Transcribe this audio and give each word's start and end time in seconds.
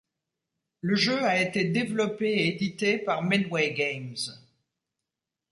Le 0.79 0.95
jeu 0.95 1.23
a 1.23 1.39
été 1.39 1.65
développé 1.65 2.25
et 2.31 2.55
édité 2.55 2.97
par 2.97 3.21
Midway 3.21 3.71
Games. 3.75 4.29